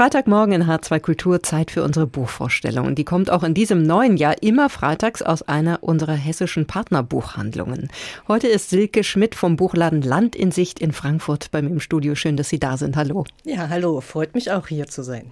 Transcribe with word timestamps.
Freitagmorgen 0.00 0.54
in 0.54 0.64
H2 0.64 0.98
Kultur 0.98 1.42
Zeit 1.42 1.70
für 1.70 1.82
unsere 1.82 2.06
Buchvorstellung. 2.06 2.86
Und 2.86 2.94
die 2.94 3.04
kommt 3.04 3.28
auch 3.28 3.42
in 3.42 3.52
diesem 3.52 3.82
neuen 3.82 4.16
Jahr 4.16 4.42
immer 4.42 4.70
freitags 4.70 5.20
aus 5.20 5.42
einer 5.42 5.82
unserer 5.82 6.14
hessischen 6.14 6.66
Partnerbuchhandlungen. 6.66 7.90
Heute 8.26 8.48
ist 8.48 8.70
Silke 8.70 9.04
Schmidt 9.04 9.34
vom 9.34 9.56
Buchladen 9.56 10.00
Land 10.00 10.34
in 10.34 10.52
Sicht 10.52 10.80
in 10.80 10.92
Frankfurt 10.92 11.50
bei 11.50 11.60
mir 11.60 11.68
im 11.68 11.80
Studio. 11.80 12.14
Schön, 12.14 12.38
dass 12.38 12.48
Sie 12.48 12.58
da 12.58 12.78
sind. 12.78 12.96
Hallo. 12.96 13.24
Ja, 13.44 13.68
hallo. 13.68 14.00
Freut 14.00 14.34
mich 14.34 14.50
auch 14.50 14.68
hier 14.68 14.86
zu 14.86 15.02
sein. 15.02 15.30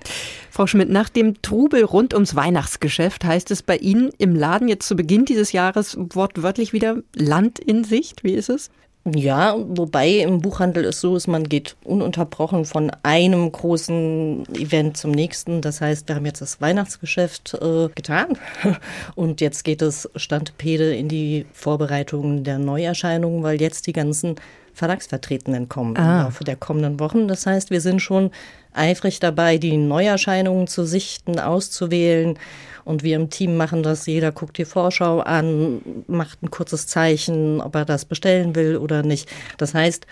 Frau 0.50 0.66
Schmidt, 0.66 0.90
nach 0.90 1.08
dem 1.08 1.40
Trubel 1.40 1.82
rund 1.82 2.12
ums 2.12 2.34
Weihnachtsgeschäft 2.34 3.24
heißt 3.24 3.50
es 3.50 3.62
bei 3.62 3.78
Ihnen 3.78 4.10
im 4.18 4.36
Laden 4.36 4.68
jetzt 4.68 4.86
zu 4.86 4.96
Beginn 4.96 5.24
dieses 5.24 5.52
Jahres 5.52 5.96
wortwörtlich 5.98 6.74
wieder 6.74 6.98
Land 7.14 7.58
in 7.58 7.84
Sicht. 7.84 8.22
Wie 8.22 8.34
ist 8.34 8.50
es? 8.50 8.68
Ja, 9.14 9.56
wobei 9.58 10.08
im 10.08 10.40
Buchhandel 10.40 10.84
es 10.84 11.00
so 11.00 11.16
ist, 11.16 11.28
man 11.28 11.44
geht 11.44 11.76
ununterbrochen 11.84 12.64
von 12.64 12.90
einem 13.02 13.50
großen 13.50 14.44
Event 14.54 14.96
zum 14.96 15.12
nächsten. 15.12 15.60
Das 15.60 15.80
heißt, 15.80 16.08
wir 16.08 16.16
haben 16.16 16.26
jetzt 16.26 16.40
das 16.40 16.60
Weihnachtsgeschäft 16.60 17.54
äh, 17.54 17.88
getan 17.94 18.38
und 19.14 19.40
jetzt 19.40 19.64
geht 19.64 19.82
es 19.82 20.08
Standpede 20.16 20.94
in 20.94 21.08
die 21.08 21.46
Vorbereitungen 21.52 22.44
der 22.44 22.58
Neuerscheinungen, 22.58 23.42
weil 23.42 23.60
jetzt 23.60 23.86
die 23.86 23.92
ganzen 23.92 24.36
Verlagsvertretenden 24.78 25.68
kommen 25.68 25.96
ah. 25.96 26.00
im 26.00 26.24
Laufe 26.26 26.44
der 26.44 26.56
kommenden 26.56 27.00
Wochen. 27.00 27.28
Das 27.28 27.46
heißt, 27.46 27.70
wir 27.70 27.80
sind 27.80 28.00
schon 28.00 28.30
eifrig 28.72 29.20
dabei, 29.20 29.58
die 29.58 29.76
Neuerscheinungen 29.76 30.68
zu 30.68 30.84
sichten, 30.84 31.40
auszuwählen 31.40 32.38
und 32.84 33.02
wir 33.02 33.16
im 33.16 33.28
Team 33.28 33.56
machen 33.56 33.82
das. 33.82 34.06
Jeder 34.06 34.32
guckt 34.32 34.56
die 34.56 34.64
Vorschau 34.64 35.20
an, 35.20 35.80
macht 36.06 36.42
ein 36.42 36.50
kurzes 36.50 36.86
Zeichen, 36.86 37.60
ob 37.60 37.74
er 37.74 37.84
das 37.84 38.04
bestellen 38.04 38.54
will 38.54 38.76
oder 38.76 39.02
nicht. 39.02 39.28
Das 39.58 39.74
heißt, 39.74 40.06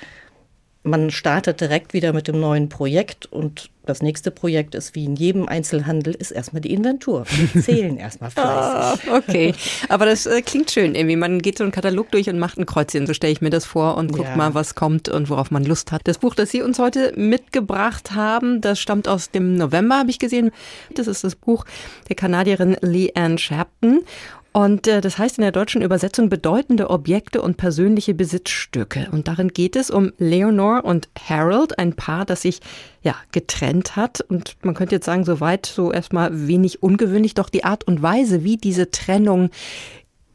man 0.86 1.10
startet 1.10 1.60
direkt 1.60 1.92
wieder 1.92 2.12
mit 2.12 2.28
dem 2.28 2.40
neuen 2.40 2.68
Projekt 2.68 3.26
und 3.26 3.70
das 3.84 4.02
nächste 4.02 4.30
Projekt 4.30 4.74
ist 4.74 4.94
wie 4.94 5.04
in 5.04 5.14
jedem 5.14 5.48
Einzelhandel 5.48 6.14
ist 6.14 6.30
erstmal 6.30 6.60
die 6.60 6.72
Inventur. 6.72 7.24
Wir 7.28 7.62
zählen 7.62 7.96
erstmal 7.96 8.30
fleißig. 8.30 9.10
oh, 9.10 9.16
okay, 9.16 9.54
aber 9.88 10.06
das 10.06 10.26
äh, 10.26 10.42
klingt 10.42 10.70
schön 10.70 10.94
irgendwie. 10.94 11.16
Man 11.16 11.40
geht 11.40 11.58
so 11.58 11.64
einen 11.64 11.72
Katalog 11.72 12.10
durch 12.10 12.28
und 12.28 12.38
macht 12.38 12.58
ein 12.58 12.66
Kreuzchen, 12.66 13.06
so 13.06 13.14
stelle 13.14 13.32
ich 13.32 13.40
mir 13.40 13.50
das 13.50 13.64
vor 13.64 13.96
und 13.96 14.12
guckt 14.12 14.28
ja. 14.28 14.36
mal, 14.36 14.54
was 14.54 14.74
kommt 14.74 15.08
und 15.08 15.28
worauf 15.28 15.50
man 15.50 15.64
Lust 15.64 15.92
hat. 15.92 16.02
Das 16.04 16.18
Buch, 16.18 16.34
das 16.34 16.50
Sie 16.50 16.62
uns 16.62 16.78
heute 16.78 17.12
mitgebracht 17.16 18.12
haben, 18.12 18.60
das 18.60 18.80
stammt 18.80 19.08
aus 19.08 19.30
dem 19.30 19.56
November, 19.56 19.98
habe 19.98 20.10
ich 20.10 20.18
gesehen. 20.18 20.50
Das 20.94 21.06
ist 21.06 21.24
das 21.24 21.34
Buch 21.34 21.64
der 22.08 22.16
Kanadierin 22.16 22.76
Lee 22.80 23.12
Ann 23.14 23.38
Sharpton 23.38 24.00
und 24.56 24.86
äh, 24.86 25.02
das 25.02 25.18
heißt 25.18 25.36
in 25.36 25.42
der 25.42 25.52
deutschen 25.52 25.82
Übersetzung 25.82 26.30
bedeutende 26.30 26.88
Objekte 26.88 27.42
und 27.42 27.58
persönliche 27.58 28.14
Besitzstücke. 28.14 29.08
Und 29.12 29.28
darin 29.28 29.48
geht 29.48 29.76
es 29.76 29.90
um 29.90 30.14
Leonore 30.16 30.80
und 30.80 31.10
Harold, 31.28 31.78
ein 31.78 31.92
Paar, 31.92 32.24
das 32.24 32.40
sich 32.40 32.60
ja 33.02 33.14
getrennt 33.32 33.96
hat. 33.96 34.22
Und 34.22 34.56
man 34.62 34.72
könnte 34.72 34.94
jetzt 34.94 35.04
sagen, 35.04 35.26
soweit 35.26 35.66
so 35.66 35.92
erstmal 35.92 36.48
wenig 36.48 36.82
ungewöhnlich, 36.82 37.34
doch 37.34 37.50
die 37.50 37.64
Art 37.64 37.84
und 37.84 38.02
Weise, 38.02 38.44
wie 38.44 38.56
diese 38.56 38.90
Trennung 38.90 39.50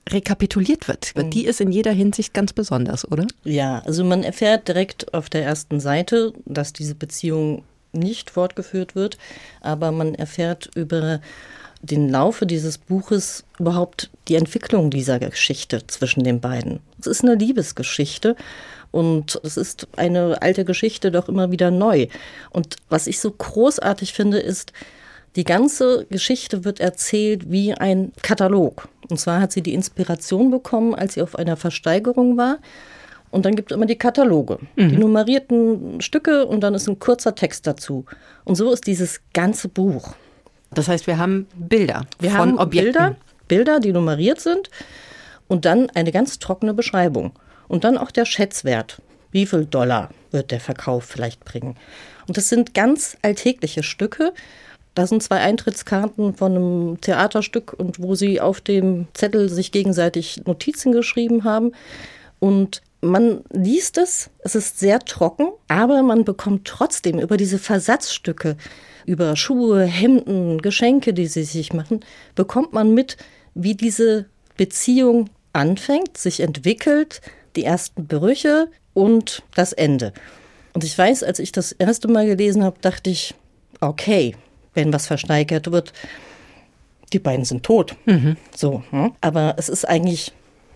rekapituliert 0.07 0.87
wird, 0.87 1.13
mhm. 1.15 1.31
die 1.31 1.45
ist 1.45 1.59
in 1.59 1.71
jeder 1.71 1.91
Hinsicht 1.91 2.31
ganz 2.31 2.53
besonders, 2.53 3.11
oder? 3.11 3.25
Ja, 3.43 3.79
also 3.87 4.03
man 4.03 4.21
erfährt 4.23 4.67
direkt 4.67 5.15
auf 5.15 5.31
der 5.31 5.43
ersten 5.45 5.79
Seite, 5.79 6.33
dass 6.45 6.73
diese 6.73 6.93
Beziehung 6.93 7.63
nicht 7.91 8.29
fortgeführt 8.29 8.93
wird, 8.93 9.17
aber 9.61 9.91
man 9.91 10.13
erfährt 10.13 10.69
über 10.75 11.21
den 11.81 12.09
Laufe 12.09 12.45
dieses 12.45 12.77
Buches 12.77 13.43
überhaupt 13.59 14.09
die 14.27 14.35
Entwicklung 14.35 14.89
dieser 14.89 15.19
Geschichte 15.19 15.85
zwischen 15.87 16.23
den 16.23 16.39
beiden. 16.39 16.79
Es 16.99 17.07
ist 17.07 17.23
eine 17.23 17.35
Liebesgeschichte 17.35 18.35
und 18.91 19.39
es 19.43 19.57
ist 19.57 19.87
eine 19.95 20.41
alte 20.41 20.65
Geschichte 20.65 21.11
doch 21.11 21.27
immer 21.27 21.51
wieder 21.51 21.71
neu. 21.71 22.07
Und 22.51 22.75
was 22.89 23.07
ich 23.07 23.19
so 23.19 23.31
großartig 23.31 24.13
finde, 24.13 24.39
ist, 24.39 24.73
die 25.35 25.45
ganze 25.45 26.05
Geschichte 26.09 26.65
wird 26.65 26.79
erzählt 26.79 27.49
wie 27.49 27.73
ein 27.73 28.11
Katalog. 28.21 28.89
Und 29.09 29.17
zwar 29.17 29.39
hat 29.39 29.51
sie 29.51 29.61
die 29.61 29.73
Inspiration 29.73 30.51
bekommen, 30.51 30.93
als 30.93 31.13
sie 31.13 31.21
auf 31.21 31.35
einer 31.35 31.55
Versteigerung 31.55 32.37
war. 32.37 32.59
Und 33.31 33.45
dann 33.45 33.55
gibt 33.55 33.71
es 33.71 33.75
immer 33.75 33.85
die 33.85 33.97
Kataloge, 33.97 34.59
mhm. 34.75 34.89
die 34.89 34.97
nummerierten 34.97 36.01
Stücke 36.01 36.45
und 36.45 36.59
dann 36.61 36.75
ist 36.75 36.89
ein 36.89 36.99
kurzer 36.99 37.33
Text 37.33 37.65
dazu. 37.65 38.05
Und 38.43 38.55
so 38.55 38.71
ist 38.73 38.85
dieses 38.87 39.21
ganze 39.33 39.69
Buch. 39.69 40.15
Das 40.73 40.87
heißt, 40.87 41.07
wir 41.07 41.17
haben 41.17 41.47
Bilder 41.55 42.05
wir 42.19 42.31
von 42.31 42.39
haben 42.39 42.59
Objekten. 42.59 42.93
Bilder, 42.93 43.15
Bilder, 43.47 43.79
die 43.79 43.91
nummeriert 43.91 44.39
sind 44.39 44.69
und 45.47 45.65
dann 45.65 45.89
eine 45.89 46.11
ganz 46.11 46.39
trockene 46.39 46.73
Beschreibung. 46.73 47.33
Und 47.67 47.83
dann 47.83 47.97
auch 47.97 48.11
der 48.11 48.25
Schätzwert. 48.25 49.01
Wie 49.31 49.45
viel 49.45 49.65
Dollar 49.65 50.09
wird 50.31 50.51
der 50.51 50.59
Verkauf 50.59 51.05
vielleicht 51.05 51.45
bringen? 51.45 51.75
Und 52.27 52.37
das 52.37 52.49
sind 52.49 52.73
ganz 52.73 53.17
alltägliche 53.21 53.83
Stücke. 53.83 54.33
Da 54.93 55.07
sind 55.07 55.23
zwei 55.23 55.39
Eintrittskarten 55.39 56.33
von 56.33 56.55
einem 56.55 57.01
Theaterstück 57.01 57.73
und 57.73 58.01
wo 58.01 58.15
sie 58.15 58.41
auf 58.41 58.59
dem 58.59 59.07
Zettel 59.13 59.47
sich 59.49 59.71
gegenseitig 59.71 60.45
Notizen 60.45 60.91
geschrieben 60.91 61.45
haben. 61.45 61.71
Und 62.39 62.81
man 63.01 63.41
liest 63.51 63.97
es, 63.97 64.29
es 64.39 64.55
ist 64.55 64.79
sehr 64.79 64.99
trocken, 64.99 65.47
aber 65.67 66.03
man 66.03 66.23
bekommt 66.23 66.65
trotzdem 66.65 67.19
über 67.19 67.37
diese 67.37 67.59
Versatzstücke 67.59 68.57
über 69.05 69.35
Schuhe, 69.35 69.83
Hemden, 69.83 70.61
Geschenke, 70.61 71.13
die 71.13 71.27
sie 71.27 71.43
sich 71.43 71.73
machen, 71.73 72.01
bekommt 72.35 72.73
man 72.73 72.93
mit, 72.93 73.17
wie 73.53 73.75
diese 73.75 74.25
Beziehung 74.57 75.29
anfängt, 75.53 76.17
sich 76.17 76.39
entwickelt, 76.39 77.21
die 77.55 77.63
ersten 77.63 78.07
Brüche 78.07 78.69
und 78.93 79.43
das 79.55 79.73
Ende. 79.73 80.13
Und 80.73 80.83
ich 80.83 80.97
weiß, 80.97 81.23
als 81.23 81.39
ich 81.39 81.51
das 81.51 81.71
erste 81.73 82.07
Mal 82.07 82.25
gelesen 82.25 82.63
habe, 82.63 82.77
dachte 82.81 83.09
ich, 83.09 83.33
okay, 83.81 84.35
wenn 84.73 84.93
was 84.93 85.07
versteigert 85.07 85.71
wird, 85.71 85.91
die 87.11 87.19
beiden 87.19 87.43
sind 87.43 87.63
tot. 87.63 87.95
Mhm. 88.05 88.37
So, 88.55 88.83
hm? 88.91 89.11
aber 89.19 89.55
es 89.57 89.67
ist 89.67 89.83
eigentlich 89.83 90.31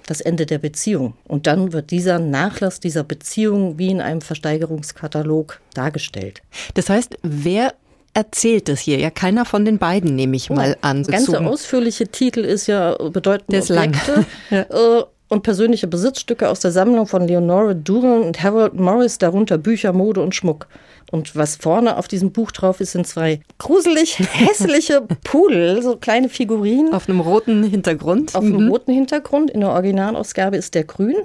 das 0.05 0.21
Ende 0.21 0.45
der 0.45 0.59
Beziehung. 0.59 1.13
Und 1.27 1.47
dann 1.47 1.73
wird 1.73 1.91
dieser 1.91 2.19
Nachlass 2.19 2.79
dieser 2.79 3.03
Beziehung 3.03 3.77
wie 3.77 3.89
in 3.89 4.01
einem 4.01 4.21
Versteigerungskatalog 4.21 5.61
dargestelllt. 5.73 6.41
Das 6.73 6.89
heißt, 6.89 7.17
wer 7.23 7.73
erzählt 8.13 8.69
es 8.69 8.79
hier? 8.79 8.97
Ja, 8.99 9.09
keiner 9.09 9.45
von 9.45 9.65
den 9.65 9.77
beiden, 9.77 10.15
nehme 10.15 10.35
ich 10.35 10.49
mal 10.49 10.77
an. 10.81 11.03
Der 11.03 11.15
ganze 11.15 11.39
ausführliche 11.41 12.07
Titel 12.07 12.39
ist 12.39 12.67
ja 12.67 12.95
bedeutende 13.09 13.57
ist 13.57 13.71
Objekte. 13.71 14.25
ja. 14.49 15.05
Und 15.27 15.41
persönliche 15.41 15.87
Besitzstücke 15.87 16.49
aus 16.49 16.59
der 16.59 16.71
Sammlung 16.71 17.07
von 17.07 17.27
Leonora 17.27 17.73
Duran 17.73 18.21
und 18.21 18.43
Harold 18.43 18.75
Morris, 18.75 19.17
darunter 19.17 19.57
Bücher, 19.57 19.91
Mode 19.91 20.21
und 20.21 20.35
Schmuck. 20.35 20.67
Und 21.11 21.35
was 21.35 21.55
vorne 21.55 21.97
auf 21.97 22.07
diesem 22.07 22.31
Buch 22.31 22.51
drauf 22.51 22.79
ist, 22.79 22.91
sind 22.91 23.07
zwei 23.07 23.39
gruselig 23.57 24.19
hässliche 24.31 25.01
Pudel, 25.23 25.81
so 25.81 25.97
kleine 25.97 26.29
Figurinen. 26.29 26.93
Auf 26.93 27.09
einem 27.09 27.21
roten 27.21 27.63
Hintergrund. 27.63 28.35
Auf 28.35 28.43
mhm. 28.43 28.55
einem 28.55 28.67
roten 28.69 28.93
Hintergrund. 28.93 29.49
In 29.49 29.61
der 29.61 29.69
Originalausgabe 29.69 30.57
ist 30.57 30.75
der 30.75 30.83
grün. 30.83 31.15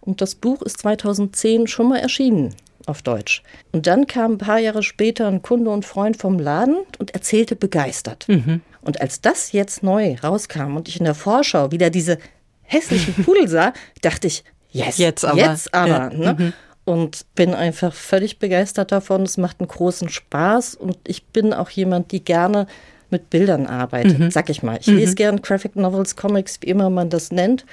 Und 0.00 0.20
das 0.20 0.34
Buch 0.34 0.62
ist 0.62 0.78
2010 0.78 1.66
schon 1.66 1.88
mal 1.88 1.98
erschienen 1.98 2.54
auf 2.86 3.02
Deutsch. 3.02 3.42
Und 3.72 3.86
dann 3.86 4.06
kam 4.06 4.32
ein 4.32 4.38
paar 4.38 4.58
Jahre 4.58 4.82
später 4.82 5.26
ein 5.26 5.42
Kunde 5.42 5.70
und 5.70 5.84
Freund 5.84 6.16
vom 6.16 6.38
Laden 6.38 6.76
und 6.98 7.12
erzählte 7.12 7.56
begeistert. 7.56 8.26
Mhm. 8.28 8.60
Und 8.80 9.00
als 9.00 9.20
das 9.20 9.52
jetzt 9.52 9.82
neu 9.82 10.14
rauskam 10.22 10.76
und 10.76 10.88
ich 10.88 10.98
in 10.98 11.04
der 11.04 11.16
Vorschau 11.16 11.72
wieder 11.72 11.90
diese 11.90 12.18
hässlichen 12.66 13.24
Pudel 13.24 13.48
sah, 13.48 13.72
dachte 14.02 14.26
ich, 14.26 14.44
yes, 14.70 14.98
jetzt 14.98 15.24
aber. 15.24 15.38
Jetzt 15.38 15.72
aber 15.74 15.88
ja. 15.88 16.10
ne? 16.10 16.36
mhm. 16.38 16.52
Und 16.84 17.26
bin 17.34 17.52
einfach 17.52 17.92
völlig 17.92 18.38
begeistert 18.38 18.92
davon. 18.92 19.22
Es 19.22 19.38
macht 19.38 19.58
einen 19.58 19.66
großen 19.66 20.08
Spaß 20.08 20.76
und 20.76 20.96
ich 21.08 21.24
bin 21.24 21.52
auch 21.52 21.70
jemand, 21.70 22.12
die 22.12 22.24
gerne 22.24 22.68
mit 23.10 23.28
Bildern 23.28 23.66
arbeitet, 23.66 24.18
mhm. 24.18 24.30
sag 24.30 24.50
ich 24.50 24.62
mal. 24.62 24.78
Ich 24.80 24.86
mhm. 24.86 24.96
lese 24.96 25.16
gern 25.16 25.42
Graphic 25.42 25.74
Novels, 25.74 26.14
Comics, 26.14 26.58
wie 26.60 26.68
immer 26.68 26.88
man 26.90 27.10
das 27.10 27.32
nennt. 27.32 27.64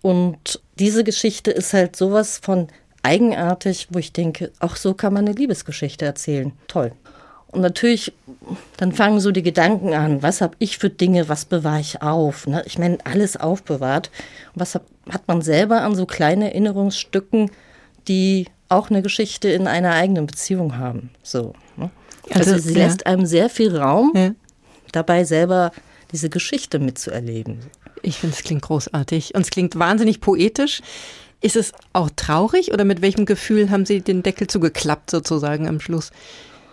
Und 0.00 0.60
diese 0.78 1.04
Geschichte 1.04 1.50
ist 1.50 1.74
halt 1.74 1.96
sowas 1.96 2.40
von 2.42 2.68
eigenartig, 3.02 3.88
wo 3.90 3.98
ich 3.98 4.12
denke, 4.12 4.50
auch 4.58 4.76
so 4.76 4.94
kann 4.94 5.12
man 5.12 5.26
eine 5.26 5.36
Liebesgeschichte 5.36 6.04
erzählen. 6.04 6.52
Toll. 6.66 6.92
Und 7.52 7.62
natürlich, 7.62 8.12
dann 8.76 8.92
fangen 8.92 9.20
so 9.20 9.32
die 9.32 9.42
Gedanken 9.42 9.92
an, 9.92 10.22
was 10.22 10.40
habe 10.40 10.54
ich 10.58 10.78
für 10.78 10.90
Dinge, 10.90 11.28
was 11.28 11.44
bewahre 11.44 11.80
ich 11.80 12.00
auf? 12.00 12.46
Ne? 12.46 12.62
Ich 12.66 12.78
meine, 12.78 12.98
alles 13.04 13.36
aufbewahrt. 13.36 14.10
Und 14.54 14.60
was 14.60 14.74
hab, 14.74 14.84
hat 15.08 15.26
man 15.26 15.42
selber 15.42 15.82
an 15.82 15.94
so 15.94 16.06
kleinen 16.06 16.42
Erinnerungsstücken, 16.42 17.50
die 18.06 18.46
auch 18.68 18.90
eine 18.90 19.02
Geschichte 19.02 19.48
in 19.48 19.66
einer 19.66 19.92
eigenen 19.94 20.26
Beziehung 20.26 20.78
haben? 20.78 21.10
So. 21.22 21.54
Ne? 21.76 21.90
Also, 22.32 22.52
also, 22.52 22.68
sie 22.68 22.78
ja. 22.78 22.86
lässt 22.86 23.06
einem 23.06 23.26
sehr 23.26 23.50
viel 23.50 23.76
Raum, 23.76 24.12
ja. 24.14 24.30
dabei 24.92 25.24
selber 25.24 25.72
diese 26.12 26.30
Geschichte 26.30 26.78
mitzuerleben. 26.78 27.60
Ich 28.02 28.18
finde, 28.18 28.36
es 28.36 28.44
klingt 28.44 28.62
großartig 28.62 29.34
und 29.34 29.42
es 29.42 29.50
klingt 29.50 29.78
wahnsinnig 29.78 30.20
poetisch. 30.20 30.82
Ist 31.42 31.56
es 31.56 31.72
auch 31.92 32.10
traurig 32.14 32.72
oder 32.72 32.84
mit 32.84 33.02
welchem 33.02 33.24
Gefühl 33.24 33.70
haben 33.70 33.86
Sie 33.86 34.00
den 34.00 34.22
Deckel 34.22 34.46
zugeklappt 34.46 35.10
sozusagen 35.10 35.68
am 35.68 35.80
Schluss? 35.80 36.10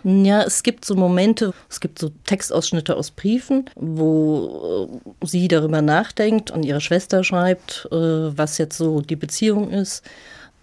Ja, 0.04 0.42
es 0.42 0.62
gibt 0.62 0.84
so 0.84 0.94
Momente, 0.94 1.52
es 1.68 1.80
gibt 1.80 1.98
so 1.98 2.10
Textausschnitte 2.24 2.96
aus 2.96 3.10
Briefen, 3.10 3.68
wo 3.74 4.90
äh, 5.22 5.26
sie 5.26 5.48
darüber 5.48 5.82
nachdenkt 5.82 6.50
und 6.50 6.64
ihre 6.64 6.80
Schwester 6.80 7.24
schreibt, 7.24 7.88
äh, 7.90 7.96
was 7.96 8.58
jetzt 8.58 8.78
so 8.78 9.00
die 9.00 9.16
Beziehung 9.16 9.70
ist. 9.70 10.04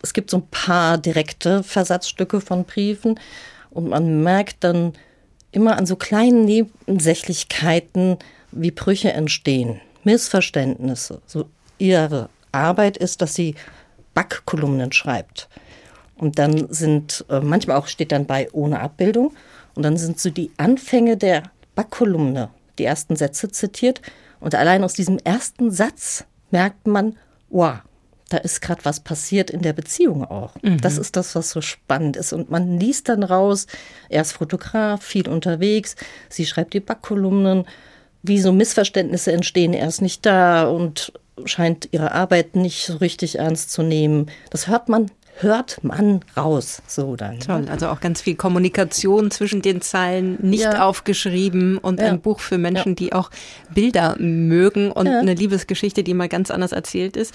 Es 0.01 0.13
gibt 0.13 0.29
so 0.29 0.37
ein 0.37 0.47
paar 0.51 0.97
direkte 0.97 1.63
Versatzstücke 1.63 2.39
von 2.39 2.63
Briefen 2.63 3.19
und 3.71 3.89
man 3.89 4.23
merkt 4.23 4.63
dann 4.63 4.93
immer 5.51 5.77
an 5.77 5.85
so 5.85 5.95
kleinen 5.95 6.45
Nebensächlichkeiten 6.45 8.17
wie 8.51 8.71
Brüche 8.71 9.11
entstehen, 9.11 9.81
Missverständnisse. 10.03 11.21
So 11.25 11.45
ihre 11.77 12.29
Arbeit 12.51 12.97
ist, 12.97 13.21
dass 13.21 13.35
sie 13.35 13.55
Backkolumnen 14.13 14.91
schreibt. 14.91 15.49
Und 16.17 16.39
dann 16.39 16.71
sind, 16.71 17.25
äh, 17.29 17.39
manchmal 17.39 17.77
auch 17.77 17.88
steht 17.88 18.12
dann 18.12 18.25
bei 18.25 18.50
ohne 18.51 18.79
Abbildung. 18.79 19.33
Und 19.75 19.83
dann 19.83 19.97
sind 19.97 20.19
so 20.19 20.29
die 20.29 20.51
Anfänge 20.57 21.17
der 21.17 21.44
Backkolumne, 21.75 22.50
die 22.79 22.85
ersten 22.85 23.15
Sätze 23.15 23.50
zitiert. 23.50 24.01
Und 24.39 24.56
allein 24.56 24.83
aus 24.83 24.94
diesem 24.94 25.17
ersten 25.19 25.71
Satz 25.71 26.25
merkt 26.51 26.88
man, 26.88 27.17
wow, 27.50 27.79
da 28.29 28.38
ist 28.38 28.62
gerade 28.62 28.83
was 28.85 29.00
passiert 29.01 29.50
in 29.50 29.62
der 29.62 29.73
Beziehung 29.73 30.23
auch. 30.23 30.56
Mhm. 30.62 30.81
Das 30.81 30.97
ist 30.97 31.15
das, 31.15 31.35
was 31.35 31.51
so 31.51 31.62
spannend 31.62 32.17
ist. 32.17 32.33
Und 32.33 32.50
man 32.50 32.79
liest 32.79 33.09
dann 33.09 33.23
raus, 33.23 33.67
er 34.09 34.21
ist 34.21 34.31
Fotograf, 34.31 35.03
viel 35.03 35.27
unterwegs, 35.29 35.95
sie 36.29 36.45
schreibt 36.45 36.73
die 36.73 36.79
Backkolumnen, 36.79 37.65
wie 38.23 38.39
so 38.39 38.51
Missverständnisse 38.51 39.31
entstehen, 39.31 39.73
er 39.73 39.88
ist 39.88 40.01
nicht 40.01 40.25
da 40.25 40.63
und 40.63 41.13
scheint 41.45 41.89
ihre 41.91 42.13
Arbeit 42.13 42.56
nicht 42.56 42.85
so 42.85 42.97
richtig 42.97 43.38
ernst 43.38 43.71
zu 43.71 43.83
nehmen. 43.83 44.31
Das 44.50 44.67
hört 44.67 44.89
man 44.89 45.12
hört 45.39 45.83
man 45.83 46.21
raus. 46.35 46.81
So 46.87 47.15
dann. 47.15 47.39
Toll, 47.39 47.65
also 47.69 47.87
auch 47.87 47.99
ganz 47.99 48.21
viel 48.21 48.35
Kommunikation 48.35 49.31
zwischen 49.31 49.61
den 49.61 49.81
Zeilen, 49.81 50.37
nicht 50.41 50.63
ja. 50.63 50.85
aufgeschrieben 50.85 51.77
und 51.77 51.99
ja. 51.99 52.07
ein 52.07 52.21
Buch 52.21 52.39
für 52.39 52.57
Menschen, 52.57 52.91
ja. 52.91 52.95
die 52.95 53.13
auch 53.13 53.31
Bilder 53.73 54.15
mögen 54.17 54.91
und 54.91 55.07
eine 55.07 55.33
Liebesgeschichte, 55.33 56.03
die 56.03 56.13
mal 56.13 56.29
ganz 56.29 56.51
anders 56.51 56.71
erzählt 56.71 57.17
ist. 57.17 57.33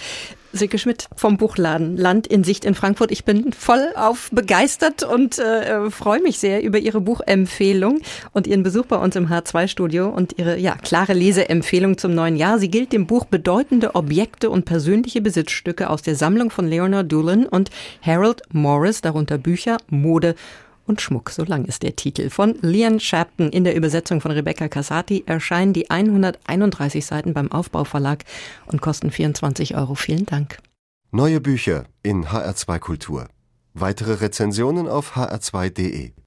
Silke 0.53 0.79
Schmidt 0.79 1.09
vom 1.15 1.37
Buchladen 1.37 1.97
Land 1.97 2.27
in 2.27 2.43
Sicht 2.43 2.65
in 2.65 2.75
Frankfurt. 2.75 3.13
Ich 3.13 3.25
bin 3.25 3.53
voll 3.53 3.93
auf 3.95 4.31
begeistert 4.33 5.03
und 5.03 5.39
äh, 5.39 5.91
freue 5.91 6.21
mich 6.21 6.39
sehr 6.39 6.63
über 6.63 6.79
Ihre 6.79 7.01
Buchempfehlung 7.01 8.01
und 8.33 8.47
Ihren 8.47 8.63
Besuch 8.63 8.87
bei 8.87 8.97
uns 8.97 9.15
im 9.15 9.29
H2-Studio 9.29 10.09
und 10.09 10.39
Ihre 10.39 10.59
ja, 10.59 10.75
klare 10.75 11.13
Leseempfehlung 11.13 11.99
zum 11.99 12.15
neuen 12.15 12.37
Jahr. 12.37 12.59
Sie 12.59 12.71
gilt 12.71 12.93
dem 12.93 13.07
Buch 13.07 13.27
Bedeutende 13.27 13.95
Objekte 13.95 14.51
und 14.51 14.65
persönliche 14.65 15.21
Besitzstücke 15.21 15.89
aus 15.89 16.03
der 16.03 16.17
Sammlung 16.17 16.51
von 16.51 16.67
Leonard 16.67 17.11
Doolan 17.11 17.47
und 17.47 17.71
Harold 18.03 18.43
Morris, 18.53 19.01
darunter 19.01 19.39
Bücher, 19.39 19.77
Mode 19.89 20.35
und 20.91 21.01
Schmuck, 21.01 21.31
so 21.31 21.45
lang 21.45 21.65
ist 21.65 21.83
der 21.83 21.97
Titel. 21.97 22.29
Von 22.29 22.57
Lian 22.61 23.01
Shapton 23.01 23.49
in 23.51 23.65
der 23.65 23.77
Übersetzung 23.77 24.21
von 24.21 24.33
Rebecca 24.33 24.69
Casati 24.69 25.23
erscheinen 25.25 25.73
die 25.73 25.89
131 25.89 27.07
Seiten 27.07 27.33
beim 27.33 27.51
Aufbauverlag 27.51 28.25
und 28.67 28.83
kosten 28.83 29.11
24 29.11 29.77
Euro. 29.77 29.95
Vielen 29.95 30.27
Dank. 30.27 30.59
Neue 31.13 31.41
Bücher 31.41 31.85
in 32.03 32.27
HR2 32.27 32.79
Kultur. 32.81 33.29
Weitere 33.73 34.15
Rezensionen 34.15 34.89
auf 34.89 35.17
hr2.de. 35.17 36.11